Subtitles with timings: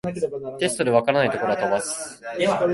[0.57, 2.23] テストで解らないところは飛ばす